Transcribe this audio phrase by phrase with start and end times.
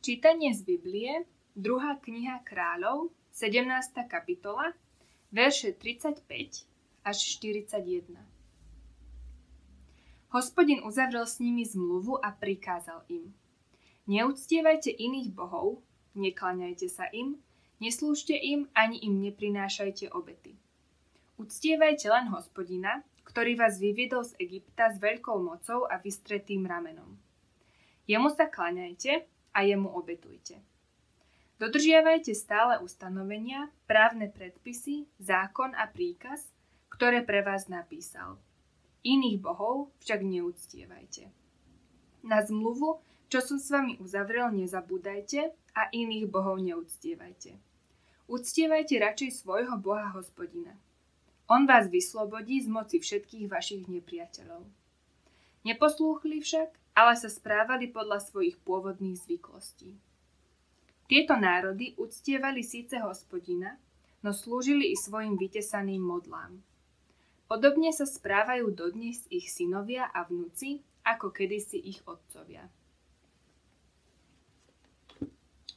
[0.00, 3.68] Čítanie z Biblie, druhá kniha kráľov, 17.
[4.08, 4.72] kapitola,
[5.28, 6.24] verše 35
[7.04, 8.16] až 41.
[10.32, 13.28] Hospodin uzavrel s nimi zmluvu a prikázal im.
[14.08, 15.84] Neúctievajte iných bohov,
[16.16, 17.36] neklaňajte sa im,
[17.76, 20.56] neslúžte im ani im neprinášajte obety.
[21.36, 27.20] Uctievajte len hospodina, ktorý vás vyviedol z Egypta s veľkou mocou a vystretým ramenom.
[28.08, 30.58] Jemu sa klaňajte a jemu obetujte.
[31.60, 36.48] Dodržiavajte stále ustanovenia, právne predpisy, zákon a príkaz,
[36.88, 38.40] ktoré pre vás napísal.
[39.04, 41.28] Iných bohov však neúctievajte.
[42.24, 47.60] Na zmluvu, čo som s vami uzavrel, nezabúdajte a iných bohov neúctievajte.
[48.24, 50.72] Uctievajte radšej svojho Boha hospodina.
[51.44, 54.64] On vás vyslobodí z moci všetkých vašich nepriateľov.
[55.68, 59.96] Neposlúchli však ale sa správali podľa svojich pôvodných zvyklostí.
[61.10, 63.74] Tieto národy uctievali síce hospodina,
[64.22, 66.62] no slúžili i svojim vytesaným modlám.
[67.50, 72.70] Podobne sa správajú dodnes ich synovia a vnúci, ako kedysi ich otcovia.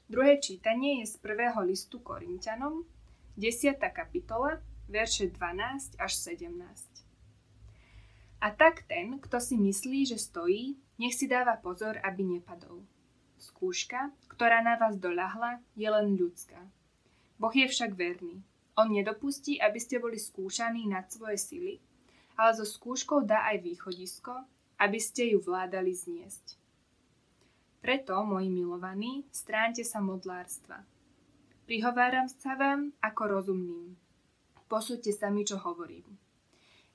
[0.05, 2.85] Druhé čítanie je z prvého listu Korintianom,
[3.33, 3.81] 10.
[3.89, 6.92] kapitola, verše 12 až 17.
[8.43, 12.83] A tak ten, kto si myslí, že stojí, nech si dáva pozor, aby nepadol.
[13.39, 16.59] Skúška, ktorá na vás doľahla, je len ľudská.
[17.39, 18.43] Boh je však verný.
[18.75, 21.73] On nedopustí, aby ste boli skúšaní nad svoje sily,
[22.35, 24.35] ale so skúškou dá aj východisko,
[24.75, 26.59] aby ste ju vládali zniesť.
[27.79, 30.83] Preto, moji milovaní, stránte sa modlárstva.
[31.63, 33.95] Prihováram sa vám ako rozumným.
[34.67, 36.22] Posúďte sa mi, čo hovorím.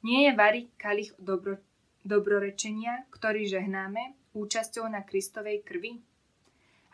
[0.06, 1.58] Nie je variť kalich dobro,
[2.06, 5.98] dobrorečenia, ktorý žehnáme, účasťou na Kristovej krvi?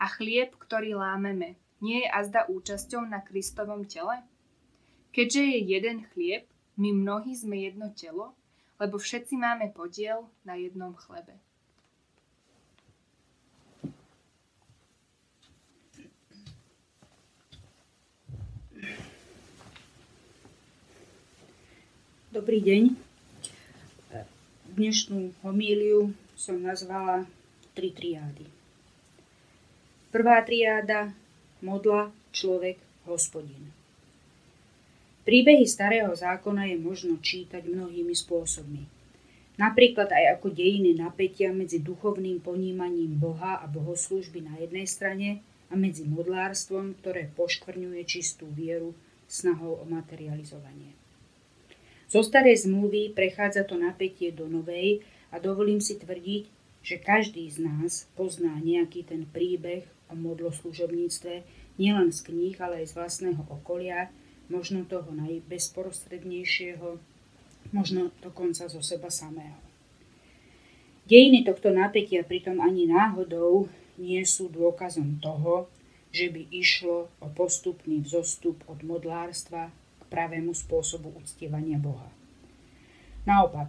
[0.01, 4.25] A chlieb, ktorý lámeme, nie je azda účasťou na Kristovom tele?
[5.13, 6.43] Keďže je jeden chlieb,
[6.75, 8.35] my mnohí sme jedno telo,
[8.81, 11.39] lebo všetci máme podiel na jednom chlebe.
[22.35, 22.91] Dobrý deň.
[24.75, 27.23] Dnešnú homíliu som nazvala
[27.71, 28.43] tri triády.
[30.11, 31.15] Prvá triáda
[31.63, 32.75] modla, človek,
[33.07, 33.71] hospodin.
[35.23, 38.83] Príbehy starého zákona je možno čítať mnohými spôsobmi.
[39.55, 45.39] Napríklad aj ako dejiny napätia medzi duchovným ponímaním Boha a bohoslúžby na jednej strane
[45.71, 48.91] a medzi modlárstvom, ktoré poškvrňuje čistú vieru
[49.23, 51.04] snahou o materializovanie.
[52.15, 55.03] Zo starej zmluvy prechádza to napätie do novej
[55.35, 56.47] a dovolím si tvrdiť,
[56.79, 61.43] že každý z nás pozná nejaký ten príbeh o modloslužobníctve
[61.75, 64.15] nielen z kníh, ale aj z vlastného okolia,
[64.47, 67.03] možno toho najbezprostrednejšieho,
[67.75, 69.59] možno dokonca zo seba samého.
[71.11, 73.67] Dejiny tohto napätia pritom ani náhodou
[73.99, 75.67] nie sú dôkazom toho,
[76.15, 79.75] že by išlo o postupný vzostup od modlárstva
[80.15, 82.07] pravému spôsobu uctievania Boha.
[83.27, 83.67] Naopak,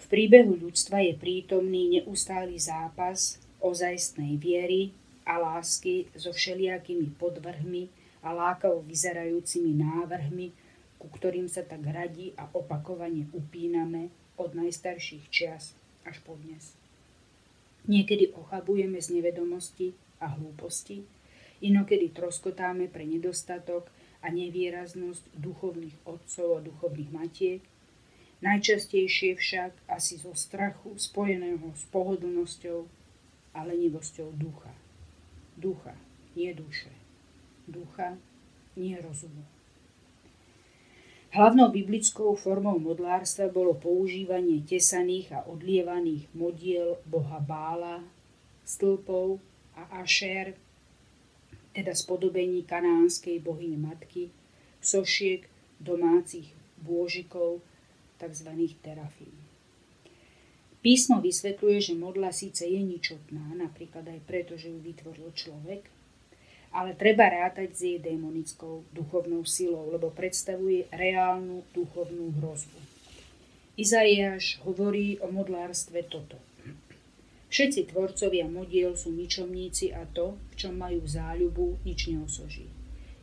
[0.00, 4.96] v príbehu ľudstva je prítomný neustály zápas ozajstnej viery
[5.28, 7.92] a lásky so všelijakými podvrhmi
[8.24, 10.56] a lákavo vyzerajúcimi návrhmi,
[10.96, 14.08] ku ktorým sa tak radi a opakovane upíname
[14.40, 15.76] od najstarších čias
[16.08, 16.72] až po dnes.
[17.84, 21.04] Niekedy ochabujeme z nevedomosti a hlúposti,
[21.60, 23.92] inokedy troskotáme pre nedostatok
[24.24, 27.60] a nevýraznosť duchovných otcov a duchovných matiek,
[28.40, 32.88] najčastejšie však asi zo strachu spojeného s pohodlnosťou
[33.52, 34.72] a lenivosťou ducha.
[35.60, 35.92] Ducha,
[36.32, 36.90] nie duše.
[37.68, 38.16] Ducha,
[38.74, 39.44] nie rozumu.
[41.34, 48.06] Hlavnou biblickou formou modlárstva bolo používanie tesaných a odlievaných modiel boha Bála,
[48.62, 49.42] stĺpov
[49.74, 50.54] a Ašer,
[51.74, 54.30] teda spodobení kanánskej bohyne matky,
[54.78, 55.50] sošiek
[55.82, 57.58] domácich bôžikov,
[58.16, 58.48] tzv.
[58.78, 59.34] terafín.
[60.78, 65.88] Písmo vysvetľuje, že modla síce je ničotná, napríklad aj preto, že ju vytvoril človek,
[66.70, 72.80] ale treba rátať s jej démonickou duchovnou silou, lebo predstavuje reálnu duchovnú hrozbu.
[73.74, 76.38] Izaiáš hovorí o modlárstve toto–
[77.54, 82.66] Všetci tvorcovia modiel sú ničomníci a to, v čom majú záľubu, nič neosoží.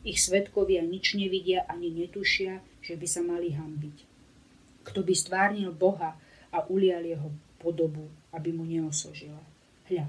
[0.08, 3.98] Ich svetkovia nič nevidia ani netušia, že by sa mali hambiť.
[4.88, 6.16] Kto by stvárnil Boha
[6.48, 7.28] a ulial jeho
[7.60, 9.44] podobu, aby mu neosožila.
[9.92, 10.08] Hľa,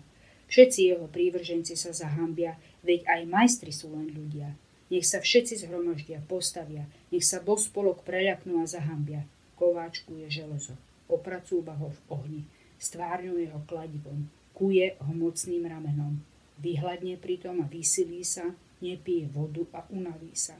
[0.52, 4.52] Všetci jeho prívrženci sa zahambia, veď aj majstri sú len ľudia.
[4.92, 9.24] Nech sa všetci zhromaždia, postavia, nech sa bospolok preľaknú a zahambia.
[9.56, 10.76] Kováčku je železo,
[11.08, 12.42] opracúva ho v ohni,
[12.82, 14.26] stvárňuje ho kladivom,
[14.58, 16.19] kuje ho mocným ramenom.
[16.58, 18.50] Vyhľadne pritom a vysilí sa,
[18.82, 20.58] nepije vodu a unaví sa.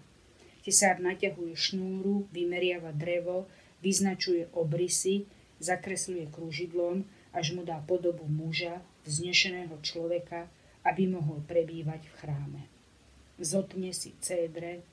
[0.62, 3.50] Tesár naťahuje šnúru, vymeriava drevo,
[3.82, 5.26] vyznačuje obrysy,
[5.58, 7.02] zakresľuje krúžidlom,
[7.34, 10.46] až mu dá podobu muža, vznešeného človeka,
[10.86, 12.62] aby mohol prebývať v chráme.
[13.42, 14.86] Zotne si cédre,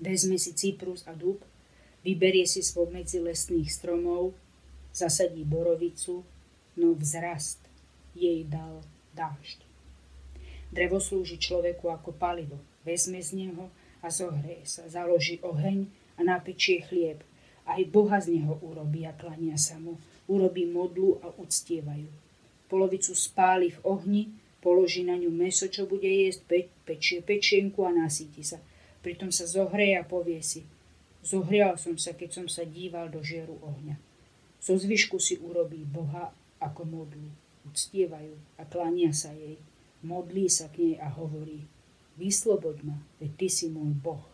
[0.00, 1.44] vezme si cyprus a dub,
[2.00, 4.32] vyberie si spomedzi lesných stromov,
[4.94, 6.24] zasadí borovicu,
[6.76, 7.58] no vzrast
[8.14, 8.82] jej dal
[9.14, 9.62] dážď.
[10.70, 12.58] Drevo slúži človeku ako palivo.
[12.86, 13.70] Vezme z neho
[14.00, 17.20] a zohreje sa, založí oheň a napečie chlieb.
[17.66, 19.98] Aj Boha z neho urobí a klania sa mu.
[20.30, 22.30] Urobí modlu a uctievajú
[22.70, 24.22] polovicu spáli v ohni,
[24.62, 28.62] položí na ňu meso, čo bude jesť, pe- pečie pečienku a nasíti sa.
[29.02, 30.62] Pritom sa zohreje a povie si,
[31.26, 33.98] zohrial som sa, keď som sa díval do žieru ohňa.
[34.60, 37.32] Zo zvyšku si urobí Boha ako modlu.
[37.64, 39.56] Uctievajú a klania sa jej.
[40.04, 41.64] Modlí sa k nej a hovorí,
[42.16, 44.24] vysloboď ma, veď ty si môj Boh.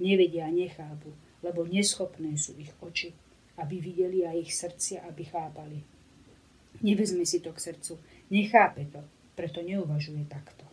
[0.00, 3.12] Nevedia a nechápu, lebo neschopné sú ich oči,
[3.56, 5.80] aby videli a ich srdcia, aby chápali.
[6.80, 8.00] Nevezme si to k srdcu,
[8.32, 9.00] nechápe to,
[9.36, 10.64] preto neuvažuje takto.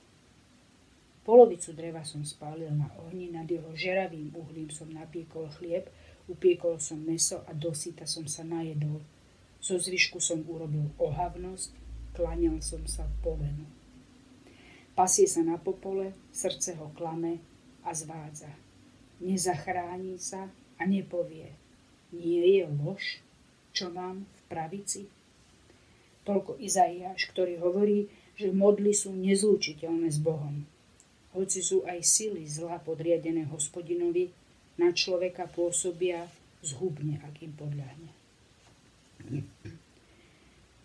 [1.28, 5.92] Polovicu dreva som spálil na ohni, nad jeho žeravým uhlím som napiekol chlieb,
[6.28, 9.00] upiekol som meso a dosyta som sa najedol.
[9.64, 11.72] Zo zvyšku som urobil ohavnosť,
[12.14, 13.66] klaňal som sa po venu.
[14.94, 17.40] Pasie sa na popole, srdce ho klame
[17.86, 18.50] a zvádza.
[19.22, 21.54] Nezachráni sa a nepovie.
[22.14, 23.22] Nie je lož,
[23.74, 25.02] čo mám v pravici?
[26.26, 30.66] Toľko Izaiáš, ktorý hovorí, že modly sú nezlučiteľné s Bohom.
[31.38, 34.34] Hoci sú aj sily zla podriadené hospodinovi,
[34.78, 36.30] na človeka pôsobia
[36.62, 38.10] zhubne, ak im podľahne.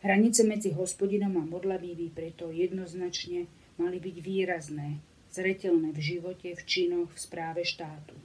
[0.03, 3.47] Hranice medzi hospodinom a modlami by preto jednoznačne
[3.79, 4.99] mali byť výrazné,
[5.31, 8.19] zretelné v živote, v činoch, v správe štátu.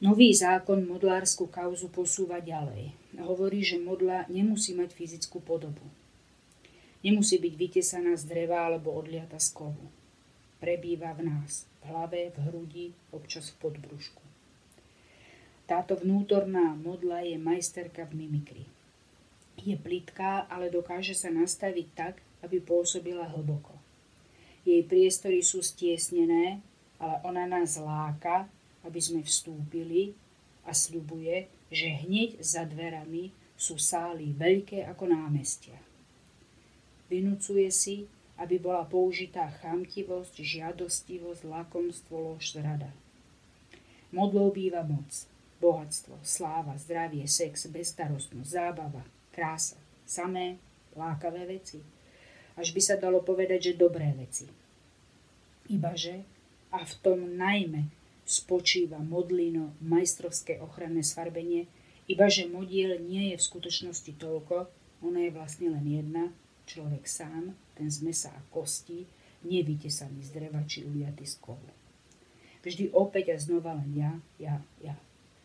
[0.00, 2.92] Nový zákon modlárskú kauzu posúva ďalej.
[3.20, 5.84] Hovorí, že modla nemusí mať fyzickú podobu.
[7.04, 9.86] Nemusí byť vytesaná z dreva alebo odliata z kovu.
[10.62, 14.22] Prebýva v nás, v hlave, v hrudi, občas v podbrušku.
[15.64, 18.64] Táto vnútorná modla je majsterka v mimikry.
[19.60, 22.14] Je plitká, ale dokáže sa nastaviť tak,
[22.44, 23.72] aby pôsobila hlboko.
[24.64, 26.60] Jej priestory sú stiesnené,
[27.00, 28.48] ale ona nás láka
[28.84, 30.12] aby sme vstúpili
[30.68, 35.76] a sľubuje, že hneď za dverami sú sály veľké ako námestia.
[37.08, 38.04] Vynúcuje si,
[38.34, 42.90] aby bola použitá chamtivosť, žiadostivosť, lakomstvo, lož, zrada.
[44.10, 45.26] Modlou býva moc,
[45.62, 50.58] bohatstvo, sláva, zdravie, sex, bezstarostnosť, zábava, krása, samé
[50.98, 51.82] lákavé veci.
[52.54, 54.46] Až by sa dalo povedať, že dobré veci.
[55.70, 56.22] Ibaže,
[56.74, 57.86] a v tom najmä
[58.26, 61.70] spočíva modlino, majstrovské ochranné sfarbenie,
[62.10, 64.68] iba že modiel nie je v skutočnosti toľko,
[65.00, 66.24] ona je vlastne len jedna,
[66.66, 69.06] človek sám, ten z mesa a kostí,
[69.44, 71.70] nevytesaný z dreva či uliaty z kovu.
[72.64, 74.96] Vždy opäť a znova len ja, ja, ja.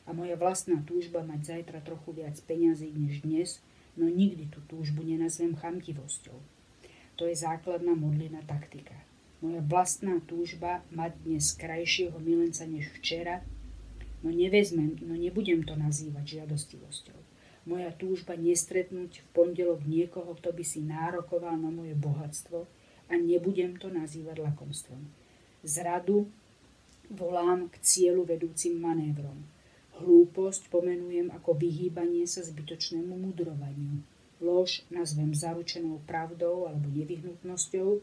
[0.07, 3.59] A moja vlastná túžba mať zajtra trochu viac peňazí než dnes,
[4.00, 6.39] no nikdy tú túžbu nenazvem chamtivosťou.
[7.19, 8.95] To je základná modlina taktika.
[9.43, 13.43] Moja vlastná túžba mať dnes krajšieho milenca než včera,
[14.24, 17.28] no nevezmem, no nebudem to nazývať žiadostivosťou.
[17.67, 22.67] Moja túžba nestretnúť v pondelok niekoho, kto by si nárokoval na moje bohatstvo
[23.09, 25.01] a nebudem to nazývať lakomstvom.
[25.65, 26.29] Zradu
[27.11, 29.43] volám k cieľu vedúcim manévrom.
[29.99, 33.99] Hlúposť pomenujem ako vyhýbanie sa zbytočnému mudrovaniu.
[34.39, 37.99] Lož nazvem zaručenou pravdou alebo nevyhnutnosťou,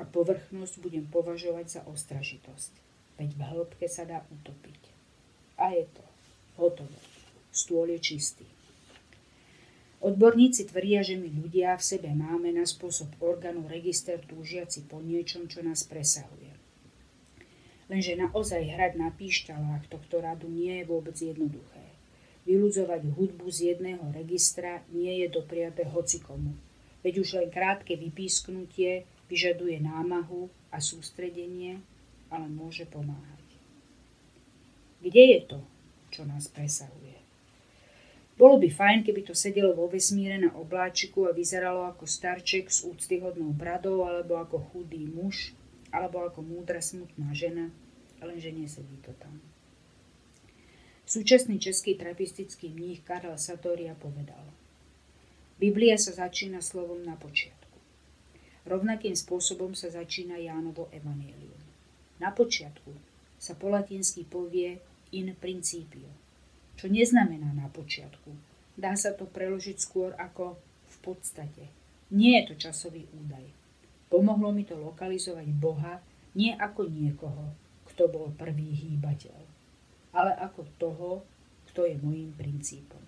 [0.00, 2.72] a povrchnosť budem považovať za ostražitosť.
[3.20, 4.80] Veď v hĺbke sa dá utopiť.
[5.60, 6.04] A je to.
[6.58, 6.98] Hotovo.
[7.52, 8.46] Stôl je čistý.
[10.12, 15.48] Odborníci tvrdia, že my ľudia v sebe máme na spôsob orgánu register túžiaci po niečom,
[15.48, 16.52] čo nás presahuje.
[17.88, 21.84] Lenže naozaj hrať na píšťalách tohto radu nie je vôbec jednoduché.
[22.44, 26.52] Vyludzovať hudbu z jedného registra nie je dopriaté hocikomu.
[27.00, 31.80] Veď už len krátke vypísknutie Vyžaduje námahu a sústredenie,
[32.28, 33.48] ale môže pomáhať.
[35.00, 35.58] Kde je to,
[36.12, 37.01] čo nás presahuje?
[38.42, 42.82] Bolo by fajn, keby to sedelo vo vesmíre na obláčiku a vyzeralo ako starček s
[42.82, 45.54] úctyhodnou bradou, alebo ako chudý muž,
[45.94, 47.70] alebo ako múdra smutná žena,
[48.18, 49.38] lenže nesedí to tam.
[51.06, 54.42] Súčasný český trapistický mních Karel Satoria povedal
[55.62, 57.78] Biblia sa začína slovom na počiatku.
[58.66, 61.62] Rovnakým spôsobom sa začína Jánovo evanílium.
[62.18, 62.90] Na počiatku
[63.38, 64.82] sa po latinsky povie
[65.14, 66.21] in principio,
[66.82, 68.34] čo neznamená na počiatku.
[68.74, 70.58] Dá sa to preložiť skôr ako
[70.90, 71.70] v podstate.
[72.10, 73.46] Nie je to časový údaj.
[74.10, 76.02] Pomohlo mi to lokalizovať Boha
[76.34, 77.54] nie ako niekoho,
[77.86, 79.38] kto bol prvý hýbateľ,
[80.10, 81.10] ale ako toho,
[81.70, 83.00] kto je môjim princípom.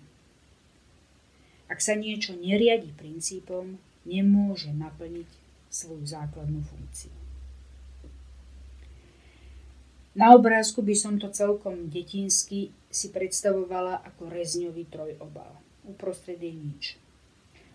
[1.67, 3.75] Ak sa niečo neriadi princípom,
[4.07, 5.27] nemôže naplniť
[5.67, 7.11] svoju základnú funkciu.
[10.15, 15.59] Na obrázku by som to celkom detinsky si predstavovala ako rezňový trojobal.
[15.83, 16.83] Uprostred je nič.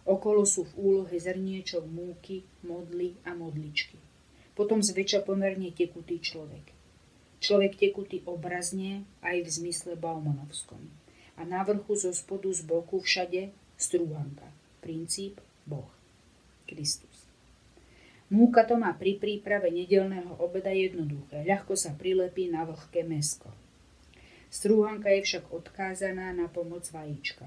[0.09, 4.01] Okolo sú v úlohe zrniečok múky, modly a modličky.
[4.57, 6.73] Potom zväčša pomerne tekutý človek.
[7.41, 10.81] Človek tekutý obrazne aj v zmysle Baumanovskom.
[11.37, 14.49] A na vrchu zo spodu z boku všade strúhanka.
[14.81, 15.89] Princíp Boh.
[16.69, 17.29] Kristus.
[18.31, 21.43] Múka to má pri príprave nedelného obeda jednoduché.
[21.43, 23.51] Ľahko sa prilepí na vlhké mesko.
[24.51, 27.47] Strúhanka je však odkázaná na pomoc vajíčka.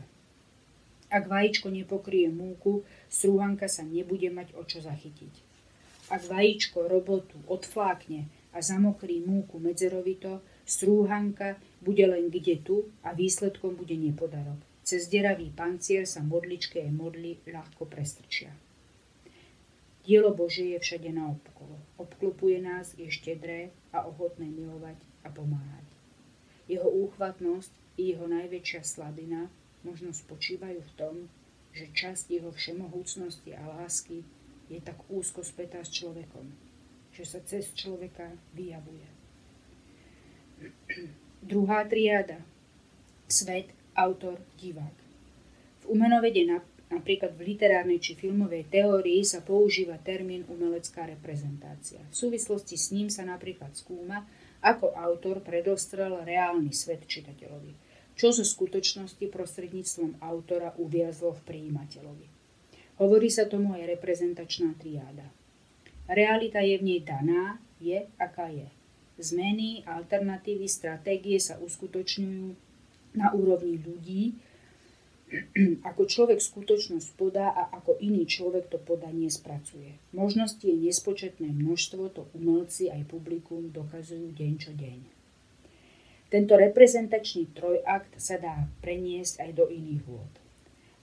[1.13, 5.33] Ak vajíčko nepokrie múku, strúhanka sa nebude mať o čo zachytiť.
[6.10, 13.75] Ak vajíčko robotu odflákne a zamokrí múku medzerovito, strúhanka bude len kde tu a výsledkom
[13.75, 14.57] bude nepodarok.
[14.83, 18.51] Cez deravý pancier sa modličke a modly ľahko prestrčia.
[20.03, 21.79] Dielo Božie je všade naokolo.
[21.95, 25.83] Obklopuje nás, je štedré a ochotné milovať a pomáhať.
[26.67, 29.51] Jeho úchvatnosť i jeho najväčšia slabina
[29.84, 31.15] možno spočívajú v tom,
[31.74, 34.24] že časť jeho všemohúcnosti a lásky
[34.72, 36.48] je tak úzko spätá s človekom,
[37.12, 39.08] že sa cez človeka vyjavuje.
[41.51, 42.39] Druhá triáda.
[43.27, 44.98] Svet, autor, divák.
[45.84, 46.48] V umenovede
[46.93, 51.98] Napríklad v literárnej či filmovej teórii sa používa termín umelecká reprezentácia.
[52.13, 54.29] V súvislosti s ním sa napríklad skúma,
[54.63, 57.75] ako autor predostrel reálny svet čitateľovi,
[58.15, 62.27] čo zo skutočnosti prostredníctvom autora uviazlo v príjimateľovi.
[63.03, 65.27] Hovorí sa tomu aj reprezentačná triáda.
[66.08, 68.70] Realita je v nej daná, je aká je.
[69.20, 72.48] Zmeny, alternatívy, stratégie sa uskutočňujú
[73.13, 74.34] na úrovni ľudí,
[75.90, 79.98] ako človek skutočnosť podá a ako iný človek to podanie spracuje.
[80.13, 85.00] Možnosti je nespočetné množstvo, to umelci aj publikum dokazujú deň čo deň.
[86.30, 90.34] Tento reprezentačný trojakt sa dá preniesť aj do iných vôd.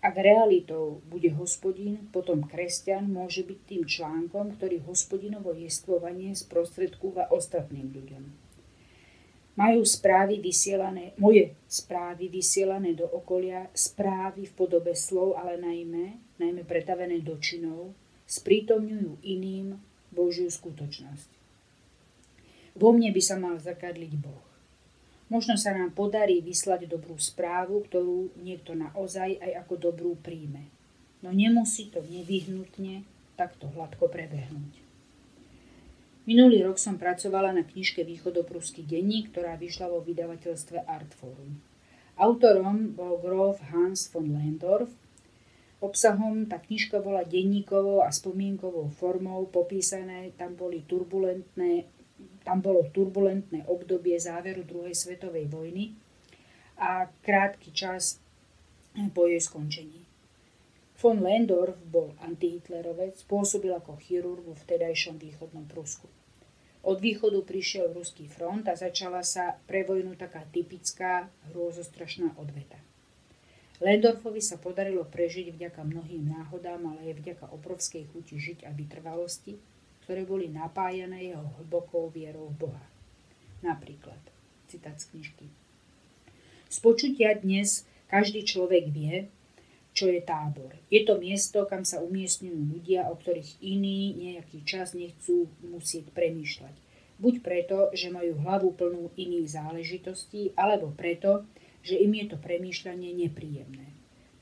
[0.00, 7.92] Ak realitou bude hospodín, potom kresťan môže byť tým článkom, ktorý hospodinovo jestvovanie sprostredkúva ostatným
[7.92, 8.49] ľuďom
[9.60, 16.64] majú správy vysielané, moje správy vysielané do okolia, správy v podobe slov, ale najmä, najmä
[16.64, 17.92] pretavené do činov,
[18.24, 19.76] sprítomňujú iným
[20.08, 21.28] Božiu skutočnosť.
[22.72, 24.48] Vo mne by sa mal zakadliť Boh.
[25.28, 30.72] Možno sa nám podarí vyslať dobrú správu, ktorú niekto naozaj aj ako dobrú príjme.
[31.20, 33.04] No nemusí to nevyhnutne
[33.36, 34.79] takto hladko prebehnúť.
[36.28, 41.60] Minulý rok som pracovala na knižke Východopruský denník, ktorá vyšla vo vydavateľstve Artforum.
[42.20, 44.92] Autorom bol grof Hans von Lendorf.
[45.80, 51.88] Obsahom tá knižka bola denníkovou a spomienkovou formou popísané, tam boli turbulentné
[52.44, 55.96] tam bolo turbulentné obdobie záveru druhej svetovej vojny
[56.76, 58.20] a krátky čas
[59.12, 60.09] po jej skončení.
[61.00, 66.04] Von Lendorf bol antihitlerovec, pôsobil ako chirurg vo vtedajšom východnom Prusku.
[66.84, 72.76] Od východu prišiel ruský front a začala sa pre vojnu taká typická hrôzostrašná odveta.
[73.80, 79.56] Lendorfovi sa podarilo prežiť vďaka mnohým náhodám, ale aj vďaka obrovskej chuti žiť a vytrvalosti,
[80.04, 82.84] ktoré boli napájané jeho hlbokou vierou v Boha.
[83.64, 84.20] Napríklad,
[84.68, 85.48] citát z knižky.
[86.68, 89.32] Z počutia dnes každý človek vie,
[89.90, 90.72] čo je tábor.
[90.88, 96.74] Je to miesto, kam sa umiestňujú ľudia, o ktorých iní nejaký čas nechcú musieť premýšľať.
[97.20, 101.44] Buď preto, že majú hlavu plnú iných záležitostí, alebo preto,
[101.84, 103.92] že im je to premýšľanie nepríjemné.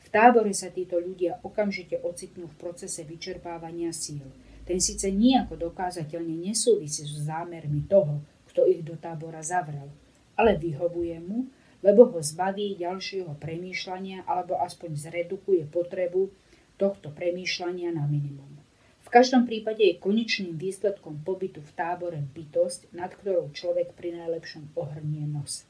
[0.05, 4.25] V tábore sa títo ľudia okamžite ocitnú v procese vyčerpávania síl.
[4.65, 8.21] Ten síce nejako dokázateľne nesúvisí so zámermi toho,
[8.53, 9.91] kto ich do tábora zavrel,
[10.39, 11.51] ale vyhovuje mu,
[11.83, 16.31] lebo ho zbaví ďalšieho premýšľania alebo aspoň zredukuje potrebu
[16.79, 18.59] tohto premýšľania na minimum.
[19.09, 24.77] V každom prípade je konečným výsledkom pobytu v tábore bytosť, nad ktorou človek pri najlepšom
[24.77, 25.65] ohrnie nos.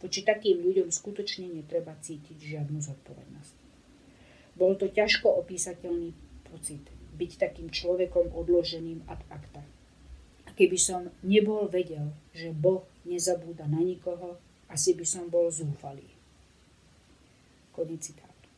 [0.00, 3.56] Voči takým ľuďom skutočne netreba cítiť žiadnu zodpovednosť.
[4.56, 6.16] Bol to ťažko opísateľný
[6.48, 6.80] pocit,
[7.18, 9.60] byť takým človekom odloženým ad acta.
[10.48, 16.06] A keby som nebol vedel, že Boh nezabúda na nikoho, asi by som bol zúfalý.
[17.72, 18.48] Konec citátu.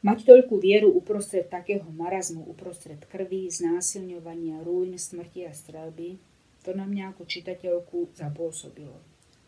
[0.00, 6.16] Mať toľkú vieru uprostred takého marazmu, uprostred krvi, znásilňovania, ruín, smrti a strelby,
[6.64, 8.96] to na mňa ako čitateľku zapôsobilo.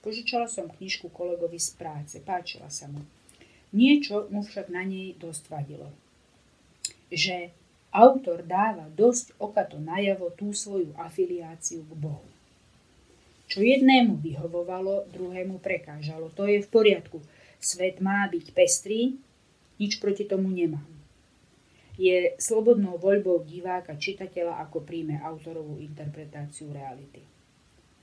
[0.05, 3.01] Požičala som knižku kolegovi z práce, páčila sa mu.
[3.73, 5.89] Niečo mu však na nej dosť vadilo.
[7.09, 7.53] Že
[7.93, 12.32] autor dáva dosť okato najavo tú svoju afiliáciu k Bohu.
[13.53, 16.33] Čo jednému vyhovovalo, druhému prekážalo.
[16.33, 17.21] To je v poriadku.
[17.61, 19.21] Svet má byť pestrý,
[19.77, 20.89] nič proti tomu nemám.
[22.01, 27.21] Je slobodnou voľbou diváka, čitateľa, ako príjme autorovú interpretáciu reality.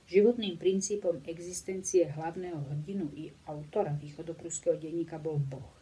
[0.06, 5.74] Životným princípom existencie hlavného hrdinu i autora východopruského denníka bol Boh.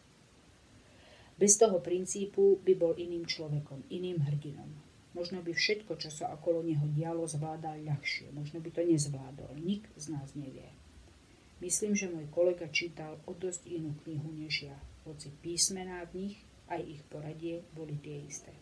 [1.37, 4.88] Bez toho princípu by bol iným človekom, iným hrdinom.
[5.17, 8.29] Možno by všetko, čo sa okolo neho dialo, zvládal ľahšie.
[8.29, 9.57] Možno by to nezvládol.
[9.57, 10.69] Nik z nás nevie.
[11.59, 16.37] Myslím, že môj kolega čítal o dosť inú knihu než ja, hoci písmená v nich
[16.71, 18.53] aj ich poradie boli tie isté.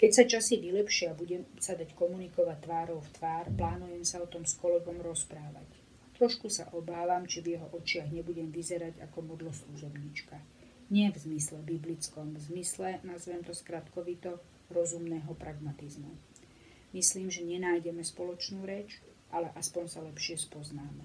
[0.00, 4.30] Keď sa časy vylepšia a budem sa dať komunikovať tvárou v tvár, plánujem sa o
[4.30, 5.68] tom s kolegom rozprávať.
[6.14, 10.38] Trošku sa obávam, či v jeho očiach nebudem vyzerať ako modlo služobníčka.
[10.92, 16.12] Nie v zmysle biblickom, v zmysle, nazvem to skratkovito, rozumného pragmatizmu.
[16.92, 19.00] Myslím, že nenájdeme spoločnú reč,
[19.32, 21.04] ale aspoň sa lepšie spoznáme.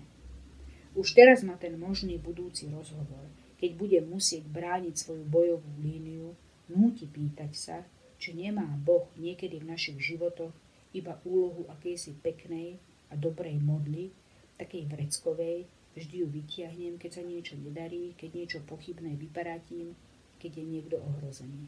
[0.94, 3.26] Už teraz má ten možný budúci rozhovor,
[3.58, 6.34] keď bude musieť brániť svoju bojovú líniu,
[6.70, 7.78] núti pýtať sa,
[8.20, 10.52] či nemá Boh niekedy v našich životoch
[10.92, 12.78] iba úlohu akejsi peknej
[13.10, 14.12] a dobrej modly,
[14.60, 15.66] takej vreckovej,
[15.98, 19.98] Vždy ju vytiahnem, keď sa niečo nedarí, keď niečo pochybné vyparatím,
[20.38, 21.68] keď je niekto ohrozený.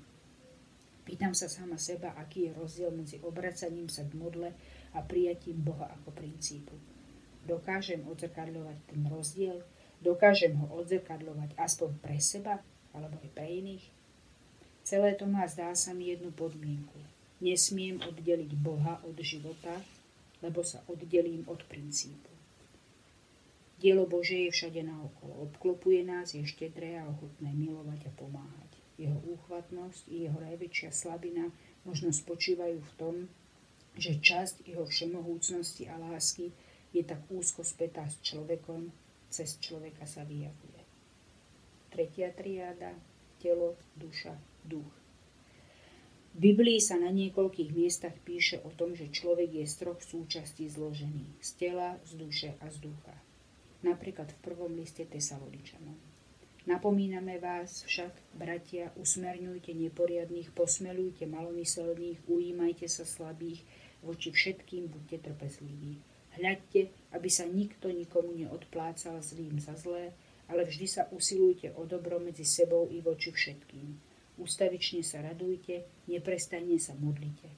[1.02, 4.54] Pýtam sa sama seba, aký je rozdiel medzi obracaním sa k modle
[4.94, 6.78] a prijatím Boha ako princípu.
[7.44, 9.66] Dokážem odzrkadľovať ten rozdiel?
[10.00, 12.62] Dokážem ho odzrkadľovať aspoň pre seba
[12.94, 13.86] alebo aj pre iných?
[14.88, 16.98] Celé to má zdá sa mi jednu podmienku.
[17.42, 19.82] Nesmiem oddeliť Boha od života,
[20.46, 22.31] lebo sa oddelím od princípu.
[23.82, 25.50] Dielo Bože je všade naokolo.
[25.50, 28.78] Obklopuje nás, je štedré a ochotné milovať a pomáhať.
[29.02, 31.50] Jeho úchvatnosť i jeho najväčšia slabina
[31.82, 33.16] možno spočívajú v tom,
[33.98, 36.54] že časť jeho všemohúcnosti a lásky
[36.94, 38.94] je tak úzko spätá s človekom,
[39.34, 40.86] cez človeka sa vyjavuje.
[41.90, 42.94] Tretia triáda,
[43.42, 44.94] telo, duša, duch.
[46.32, 50.70] V Biblii sa na niekoľkých miestach píše o tom, že človek je z troch súčastí
[50.70, 51.26] zložený.
[51.42, 53.18] Z tela, z duše a z ducha
[53.82, 56.12] napríklad v prvom liste Tesaloničanom.
[56.70, 63.66] Napomíname vás však, bratia, usmerňujte neporiadných, posmelujte malomyselných, ujímajte sa slabých,
[64.06, 65.98] voči všetkým buďte trpezliví.
[66.38, 70.14] Hľadte, aby sa nikto nikomu neodplácal zlým za zlé,
[70.46, 73.98] ale vždy sa usilujte o dobro medzi sebou i voči všetkým.
[74.38, 77.50] Ústavične sa radujte, neprestajne sa modlite.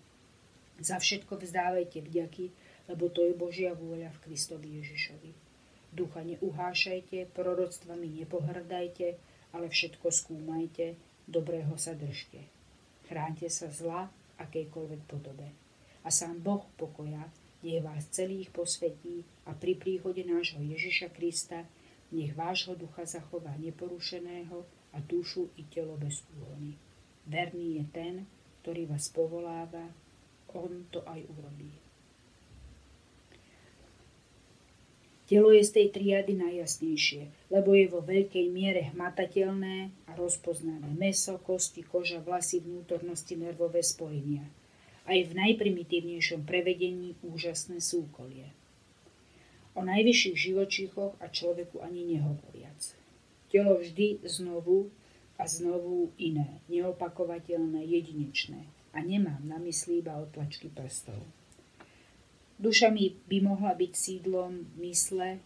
[0.80, 2.46] Za všetko vzdávajte vďaky,
[2.88, 5.43] lebo to je Božia vôľa v Kristovi Ježišovi.
[5.94, 9.14] Ducha neuhášajte, proroctvami nepohrdajte,
[9.54, 10.98] ale všetko skúmajte,
[11.30, 12.50] dobrého sa držte.
[13.06, 14.10] Chránte sa zla
[14.42, 15.54] akejkoľvek podobe.
[16.02, 17.30] A sám Boh pokoja
[17.62, 21.62] nech vás celých posvetí a pri príchode nášho Ježiša Krista
[22.10, 26.74] nech vášho ducha zachová neporušeného a dušu i telo bez úhony.
[27.30, 28.14] Verný je ten,
[28.66, 29.94] ktorý vás povoláva,
[30.54, 31.83] on to aj urobí.
[35.24, 40.92] Telo je z tej triady najjasnejšie, lebo je vo veľkej miere hmatateľné a rozpoznané.
[41.00, 44.44] Meso, kosti, koža, vlasy, vnútornosti, nervové spojenia.
[45.08, 48.52] Aj v najprimitívnejšom prevedení úžasné súkolie.
[49.74, 52.94] O najvyšších živočíchoch a človeku ani nehovoriac.
[53.48, 54.92] Telo vždy znovu
[55.40, 58.70] a znovu iné, neopakovateľné, jedinečné.
[58.94, 61.18] A nemám na mysli iba otlačky prstov.
[62.60, 65.42] Duša mi by mohla byť sídlom mysle,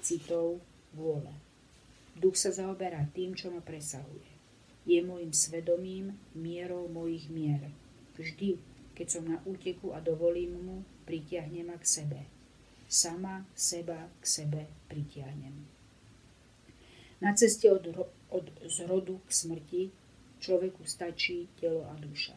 [0.00, 0.60] citov,
[0.92, 1.32] vôle.
[2.16, 4.28] Duch sa zaoberá tým, čo ma presahuje.
[4.84, 7.72] Je môjim svedomím, mierou mojich mier.
[8.16, 8.60] Vždy,
[8.92, 10.76] keď som na úteku a dovolím mu,
[11.08, 12.20] pritiahne ma k sebe.
[12.90, 15.54] sama seba k sebe pritiahnem.
[17.22, 17.86] Na ceste od,
[18.34, 19.82] od zrodu k smrti
[20.42, 22.34] človeku stačí telo a duša.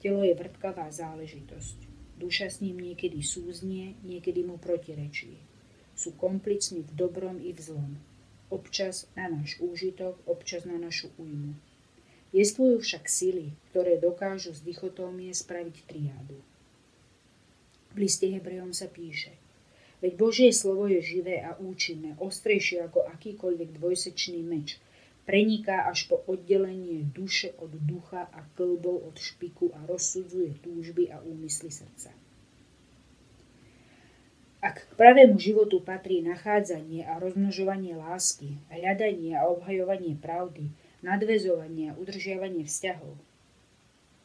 [0.00, 1.91] Telo je vrtkavá záležitosť.
[2.22, 5.42] Duša s ním niekedy súznie, niekedy mu protirečí.
[5.98, 7.98] Sú komplicmi v dobrom i v zlom.
[8.46, 11.58] Občas na náš úžitok, občas na našu újmu.
[12.30, 16.38] Jestvujú však sily, ktoré dokážu z dichotómie spraviť triádu.
[17.92, 19.34] V liste Hebrejom sa píše
[19.98, 24.78] Veď Božie slovo je živé a účinné, ostrejšie ako akýkoľvek dvojsečný meč.
[25.22, 31.22] Preniká až po oddelenie duše od ducha a klbov od špiku a rozsudzuje túžby a
[31.22, 32.10] úmysly srdca.
[34.62, 40.70] Ak k pravému životu patrí nachádzanie a rozmnožovanie lásky, hľadanie a obhajovanie pravdy,
[41.02, 43.18] nadvezovanie a udržiavanie vzťahov.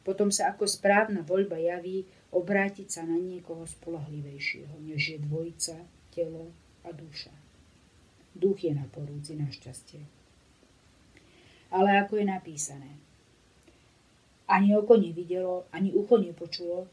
[0.06, 5.78] Potom sa ako správna voľba javí obrátiť sa na niekoho spolahlivejšieho, než je dvojica,
[6.14, 6.54] telo
[6.86, 7.34] a duša.
[8.38, 10.17] Duch je na porúdzi šťastie.
[11.68, 12.92] Ale ako je napísané,
[14.48, 16.88] ani oko nevidelo, ani ucho nepočulo,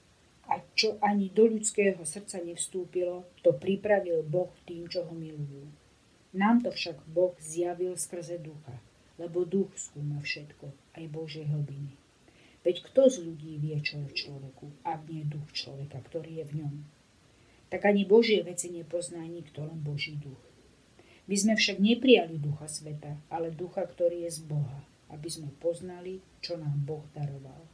[0.50, 5.64] a čo ani do ľudského srdca nevstúpilo, to pripravil Boh tým, čo ho milujú.
[6.34, 8.76] Nám to však Boh zjavil skrze ducha,
[9.16, 10.66] lebo duch skúma všetko,
[10.98, 11.94] aj Božie hlbiny.
[12.66, 16.44] Veď kto z ľudí vie, čo je v človeku, ak nie duch človeka, ktorý je
[16.48, 16.74] v ňom?
[17.70, 20.40] Tak ani Božie veci nepozná nikto, len Boží duch.
[21.24, 26.20] My sme však neprijali ducha sveta, ale ducha, ktorý je z Boha, aby sme poznali,
[26.44, 27.64] čo nám Boh daroval.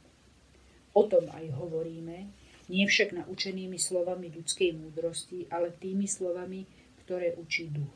[0.95, 2.31] O tom aj hovoríme,
[2.71, 6.63] nie však naučenými slovami ľudskej múdrosti, ale tými slovami,
[7.03, 7.91] ktoré učí duch.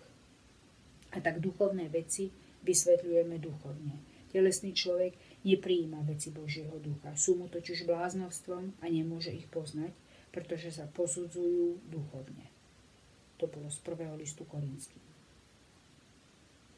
[1.15, 2.27] A tak duchovné veci
[2.67, 3.95] vysvetľujeme duchovne.
[4.35, 5.15] Telesný človek
[5.47, 7.15] nepríjima veci Božieho ducha.
[7.15, 9.95] Sú mu totiž bláznovstvom a nemôže ich poznať,
[10.35, 12.51] pretože sa posudzujú duchovne.
[13.39, 15.14] To bolo z prvého listu Korinským.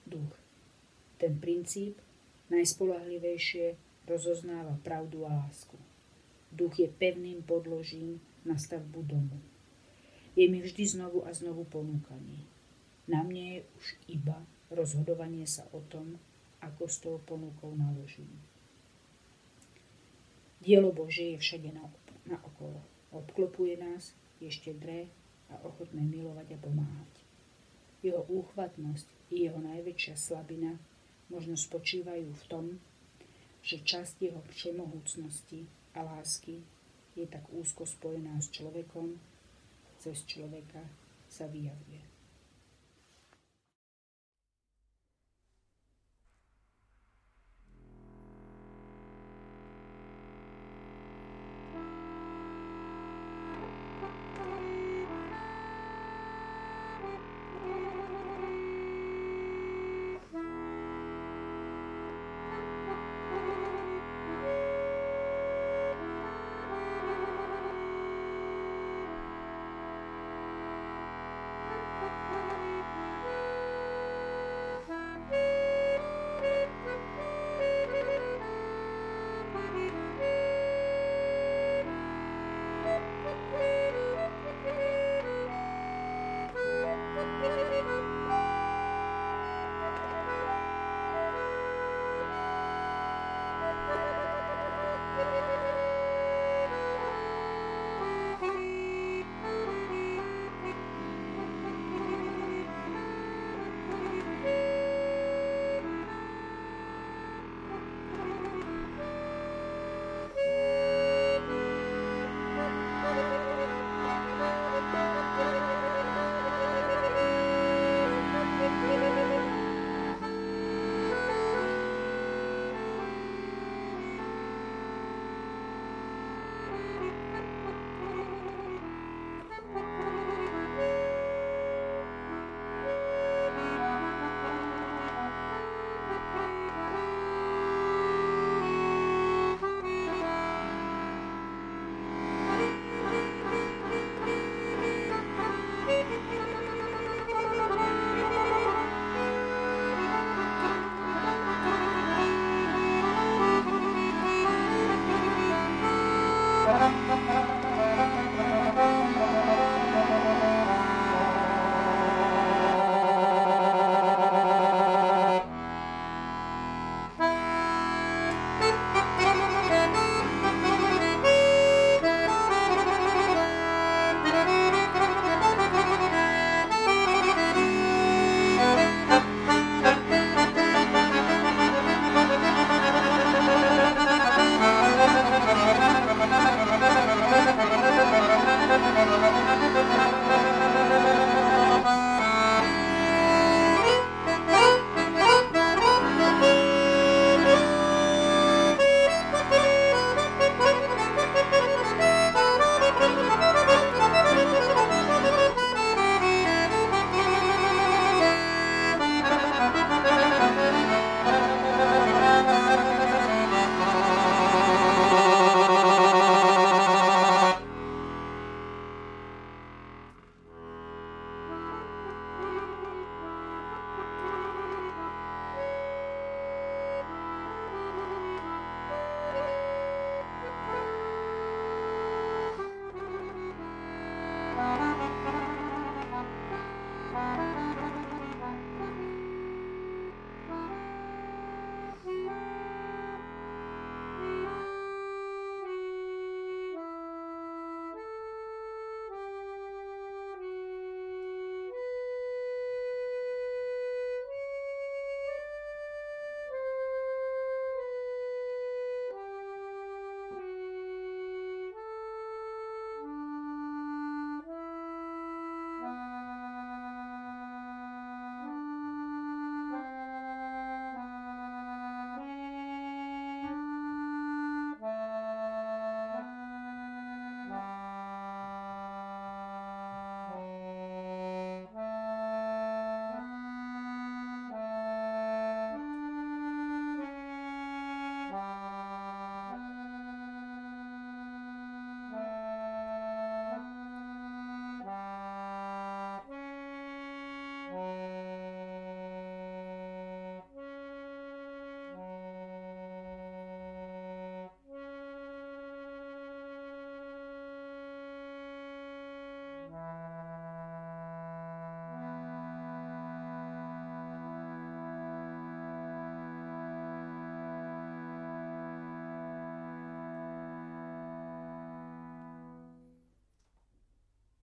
[0.07, 0.33] Duch.
[1.19, 1.99] Ten princíp
[2.47, 3.75] najspolahlivejšie
[4.07, 5.75] rozoznáva pravdu a lásku.
[6.47, 9.37] Duch je pevným podložím na stavbu domu.
[10.39, 12.47] Je mi vždy znovu a znovu ponúkaný.
[13.07, 14.37] Na mne je už iba
[14.71, 16.15] rozhodovanie sa o tom,
[16.63, 18.31] ako s tou ponukou naložím.
[20.63, 21.83] Dielo Božie je všade na,
[22.25, 22.81] na okolo.
[23.11, 25.07] Obklopuje nás, je štedré
[25.47, 27.13] a ochotné milovať a pomáhať.
[28.07, 30.79] Jeho úchvatnosť i jeho najväčšia slabina
[31.27, 32.65] možno spočívajú v tom,
[33.59, 36.63] že časť jeho všemohúcnosti a lásky
[37.19, 39.19] je tak úzko spojená s človekom,
[39.99, 40.79] cez človeka
[41.27, 42.06] sa vyjavuje.